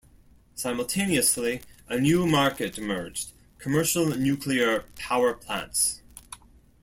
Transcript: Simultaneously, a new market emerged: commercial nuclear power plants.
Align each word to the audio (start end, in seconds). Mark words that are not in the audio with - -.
Simultaneously, 0.55 1.61
a 1.87 1.99
new 1.99 2.25
market 2.25 2.75
emerged: 2.79 3.33
commercial 3.59 4.07
nuclear 4.07 4.85
power 4.95 5.35
plants. 5.35 6.01